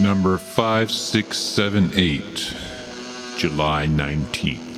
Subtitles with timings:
[0.00, 2.56] Number 5678,
[3.36, 4.70] July 19th.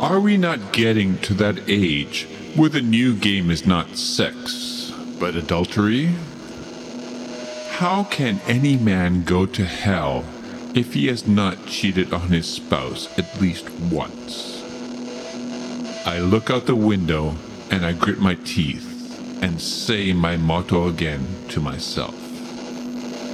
[0.00, 4.90] Are we not getting to that age where the new game is not sex,
[5.20, 6.14] but adultery?
[7.72, 10.24] How can any man go to hell
[10.74, 14.62] if he has not cheated on his spouse at least once?
[16.06, 17.34] I look out the window
[17.70, 18.88] and I grit my teeth
[19.42, 22.21] and say my motto again to myself.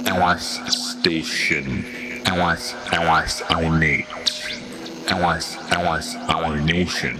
[0.09, 1.85] LS Station.
[2.25, 4.07] LS, LS, our Nate.
[5.07, 7.15] LS, LS, our nation.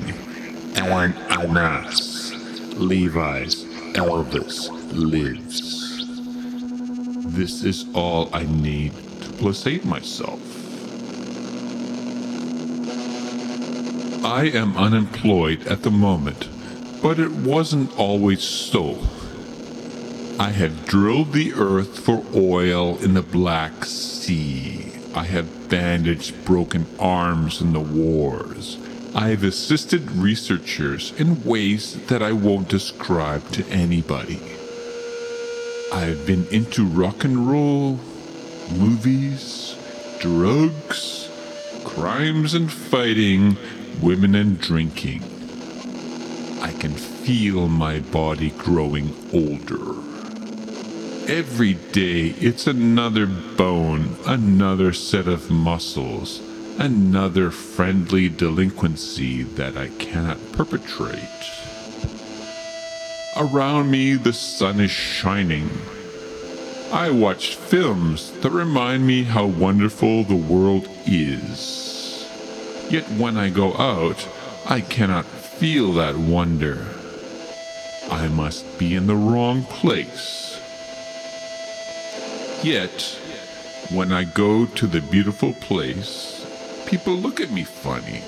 [0.76, 2.32] Ellen, Elnas.
[2.80, 3.64] Levi's,
[3.94, 6.08] Elvis, lives.
[7.36, 10.40] This is all I need to placate myself.
[14.26, 16.50] I am unemployed at the moment,
[17.04, 18.98] but it wasn't always so.
[20.40, 24.90] I have drilled the earth for oil in the Black Sea.
[25.14, 28.78] I have bandaged broken arms in the wars.
[29.14, 34.40] I have assisted researchers in ways that I won't describe to anybody.
[35.92, 38.00] I've been into rock and roll,
[38.72, 39.76] movies,
[40.22, 41.30] drugs,
[41.84, 43.58] crimes and fighting,
[44.02, 45.22] women and drinking.
[46.62, 50.09] I can feel my body growing older.
[51.30, 56.42] Every day it's another bone, another set of muscles,
[56.80, 61.20] another friendly delinquency that I cannot perpetrate.
[63.38, 65.70] Around me the sun is shining.
[66.92, 72.28] I watch films that remind me how wonderful the world is.
[72.90, 74.28] Yet when I go out,
[74.66, 76.88] I cannot feel that wonder.
[78.10, 80.49] I must be in the wrong place.
[82.64, 83.18] Yet,
[83.90, 86.46] when I go to the beautiful place,
[86.86, 88.22] people look at me funny.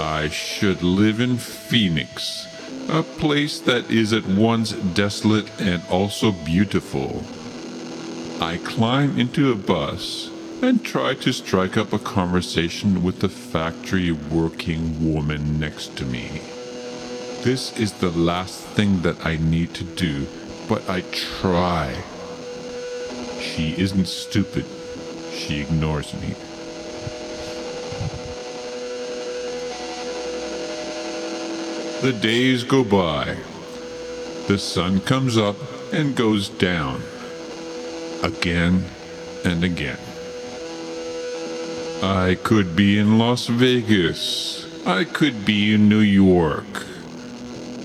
[0.00, 2.46] I should live in Phoenix,
[2.88, 7.22] a place that is at once desolate and also beautiful.
[8.40, 10.30] I climb into a bus
[10.62, 16.40] and try to strike up a conversation with the factory working woman next to me.
[17.42, 20.26] This is the last thing that I need to do,
[20.68, 22.02] but I try.
[23.54, 24.64] She isn't stupid.
[25.30, 26.34] She ignores me.
[32.00, 33.36] The days go by.
[34.48, 35.56] The sun comes up
[35.92, 37.02] and goes down.
[38.22, 38.86] Again
[39.44, 39.98] and again.
[42.02, 44.66] I could be in Las Vegas.
[44.86, 46.86] I could be in New York.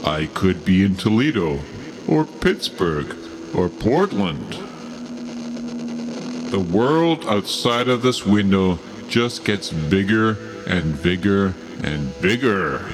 [0.06, 1.59] I could be in Toledo,
[2.07, 3.13] or Pittsburgh,
[3.53, 4.66] or Portland.
[6.50, 11.53] The world outside of this window just gets bigger and bigger
[11.84, 12.85] and bigger.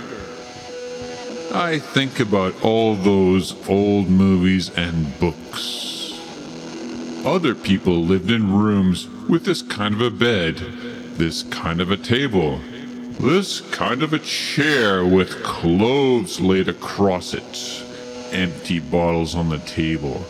[1.54, 6.20] I think about all those old movies and books.
[7.24, 10.58] Other people lived in rooms with this kind of a bed,
[11.18, 12.60] this kind of a table,
[13.20, 17.84] this kind of a chair with clothes laid across it,
[18.34, 20.26] empty bottles on the table,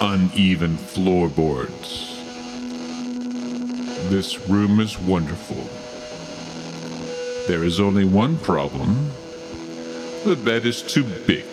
[0.00, 2.11] uneven floorboards.
[4.12, 5.64] This room is wonderful.
[7.48, 9.10] There is only one problem.
[10.26, 11.46] The bed is too big,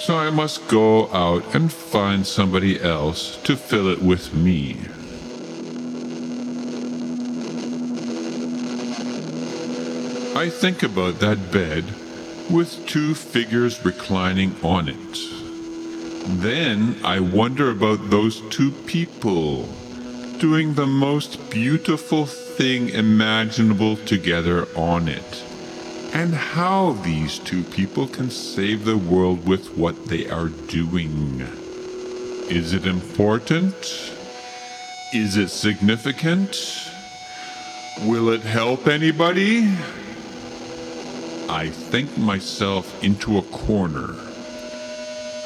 [0.00, 4.78] so I must go out and find somebody else to fill it with me.
[10.36, 11.84] I think about that bed
[12.50, 15.18] with two figures reclining on it.
[16.42, 19.68] Then I wonder about those two people
[20.40, 25.44] doing the most beautiful thing imaginable together on it,
[26.14, 31.42] and how these two people can save the world with what they are doing.
[32.48, 33.74] Is it important?
[35.12, 36.90] Is it significant?
[38.04, 39.68] Will it help anybody?
[41.50, 44.14] I think myself into a corner.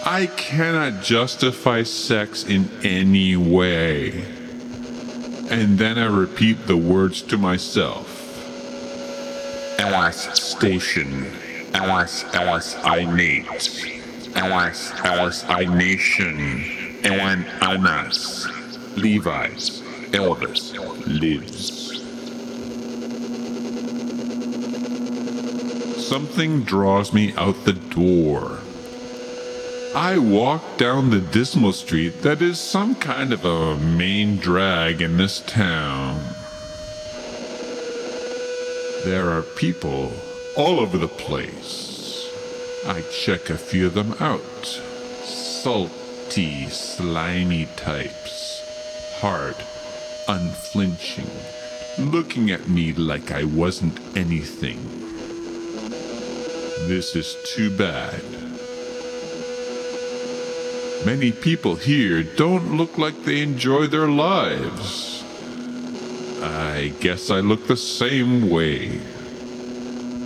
[0.06, 4.43] I cannot justify sex in any way.
[5.50, 8.20] And then I repeat the words to myself.
[9.78, 11.26] LS Station.
[11.74, 13.46] LS, LS, I Nate.
[14.34, 17.00] LS, LS, I Nation.
[17.04, 18.46] Ellen, Elnas.
[18.96, 19.82] Levi's,
[20.12, 20.72] Elvis,
[21.06, 21.82] lives.
[26.06, 28.60] Something draws me out the door.
[29.96, 35.18] I walk down the dismal street that is some kind of a main drag in
[35.18, 36.20] this town.
[39.04, 40.12] There are people
[40.56, 42.28] all over the place.
[42.84, 44.66] I check a few of them out.
[45.22, 48.62] Salty, slimy types.
[49.20, 49.54] Hard,
[50.26, 51.30] unflinching,
[52.10, 54.82] looking at me like I wasn't anything.
[56.88, 58.43] This is too bad.
[61.04, 65.22] Many people here don't look like they enjoy their lives.
[66.42, 68.88] I guess I look the same way.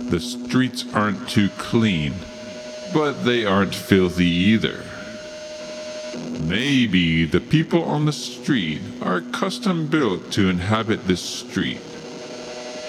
[0.09, 2.13] The streets aren't too clean,
[2.93, 4.85] but they aren't filthy either.
[6.43, 11.81] Maybe the people on the street are custom built to inhabit this street.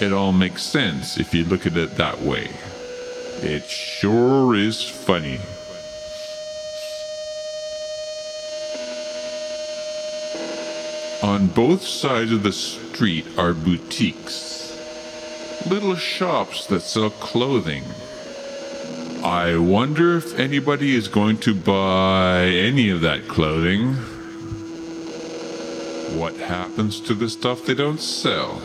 [0.01, 2.51] It all makes sense if you look at it that way.
[3.43, 5.41] It sure is funny.
[11.22, 14.75] On both sides of the street are boutiques,
[15.69, 17.84] little shops that sell clothing.
[19.22, 23.93] I wonder if anybody is going to buy any of that clothing.
[26.19, 28.62] What happens to the stuff they don't sell?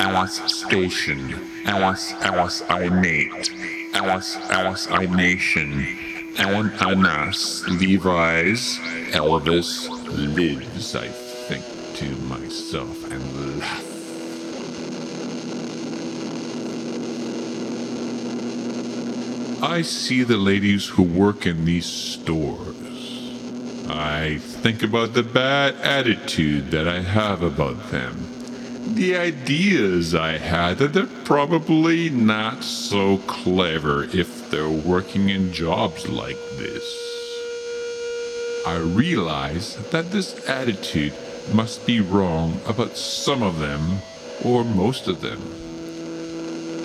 [0.00, 3.50] Alice Station, Alice, Alice I Nate,
[3.94, 5.86] Alice, Alice I Nation,
[6.36, 8.78] Ellen Elnas, Levi's,
[9.10, 11.64] Elvis, Lives, I think
[11.96, 13.84] to myself and laugh.
[19.62, 22.76] I see the ladies who work in these stores.
[23.88, 28.28] I think about the bad attitude that I have about them.
[28.94, 36.08] The ideas I had that they're probably not so clever if they're working in jobs
[36.08, 37.07] like this.
[38.68, 41.14] I realize that this attitude
[41.54, 44.02] must be wrong about some of them
[44.44, 45.40] or most of them.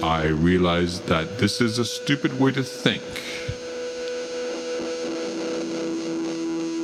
[0.01, 3.03] I realize that this is a stupid way to think.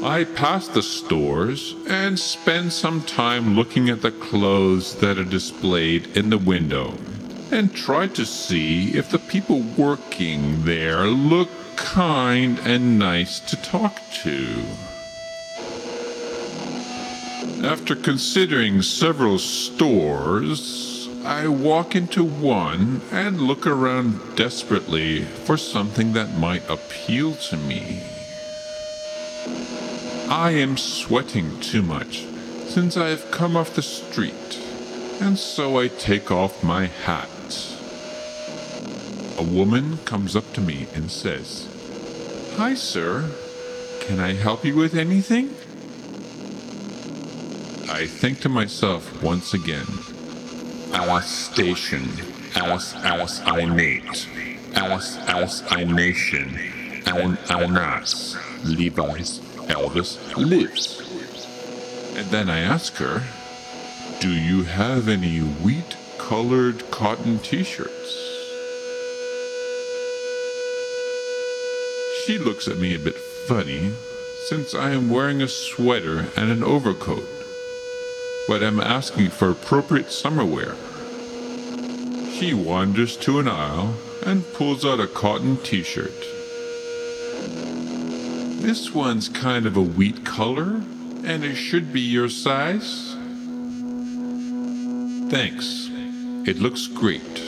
[0.04, 6.18] I pass the stores and spend some time looking at the clothes that are displayed
[6.18, 6.94] in the window
[7.52, 11.48] and try to see if the people working there look
[11.78, 14.62] kind and nice to talk to.
[17.64, 26.38] After considering several stores, I walk into one and look around desperately for something that
[26.38, 28.02] might appeal to me.
[30.30, 32.26] I am sweating too much
[32.68, 34.58] since I have come off the street,
[35.20, 37.28] and so I take off my hat.
[39.38, 41.68] A woman comes up to me and says,
[42.56, 43.30] Hi, sir.
[44.00, 45.56] Can I help you with anything?
[47.92, 49.86] I think to myself once again,
[50.94, 52.08] Alice Station,
[52.56, 54.28] Alice, Alice I Nate,
[54.76, 56.58] Alice, Alice I Nation,
[57.08, 61.02] Ellen Elnas, Levi's, Elvis lives.
[62.16, 63.24] and then I ask her,
[64.20, 68.18] Do you have any wheat colored cotton t shirts?
[72.24, 73.94] She looks at me a bit funny
[74.46, 77.28] since I am wearing a sweater and an overcoat,
[78.50, 80.74] but am asking for appropriate summer wear.
[82.32, 83.94] She wanders to an aisle
[84.26, 86.20] and pulls out a cotton t shirt.
[88.60, 90.82] This one's kind of a wheat color,
[91.24, 93.14] and it should be your size.
[95.30, 95.88] Thanks.
[96.48, 97.44] It looks great.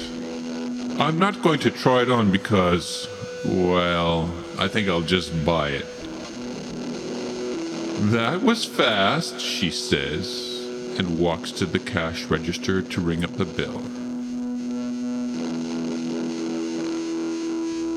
[1.00, 3.08] I'm not going to try it on because,
[3.43, 5.88] well, I think I'll just buy it.
[8.12, 10.50] That was fast, she says,
[10.98, 13.81] and walks to the cash register to ring up the bill.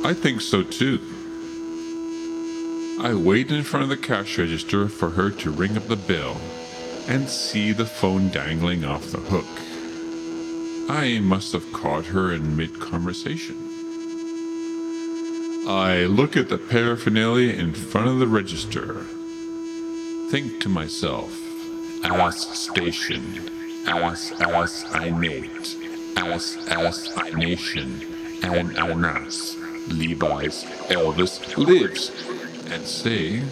[0.06, 1.00] I think so too.
[3.00, 6.36] I wait in front of the cash register for her to ring up the bill
[7.08, 9.46] and see the phone dangling off the hook.
[10.88, 13.56] I must have caught her in mid conversation.
[15.66, 19.06] I look at the paraphernalia in front of the register.
[20.28, 21.43] Think to myself,
[22.04, 23.50] Alice Station,
[23.86, 25.74] Alice, Alice I Nate,
[26.16, 28.02] Alice, Alice I Nation,
[28.42, 29.56] Ellen Elnas,
[29.88, 32.10] Levi's, Elvis lives.
[32.70, 33.42] and say,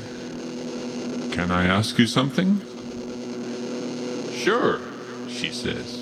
[1.32, 2.60] Can I ask you something?
[4.34, 4.80] Sure,
[5.28, 5.98] she says.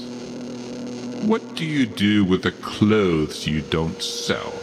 [1.24, 4.54] What do you do with the clothes you don't sell?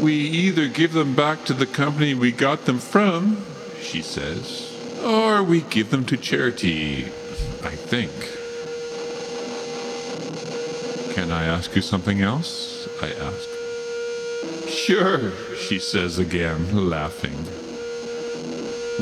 [0.00, 3.44] We either give them back to the company we got them from,
[3.86, 4.72] she says,
[5.04, 7.04] or we give them to charity,
[7.62, 8.10] I think.
[11.14, 12.88] Can I ask you something else?
[13.00, 13.48] I ask.
[14.68, 17.38] Sure, she says again, laughing.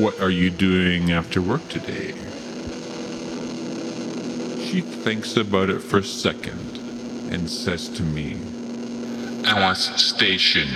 [0.03, 2.11] What are you doing after work today?
[4.65, 6.77] She thinks about it for a second
[7.31, 8.37] and says to me,
[9.45, 10.67] Alice Station,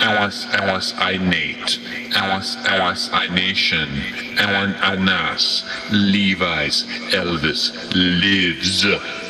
[0.00, 1.78] Alice Alice I Nate,
[2.14, 3.88] Alice Alice I Nation,
[4.38, 9.25] Alan Anas, Levi's Elvis lives.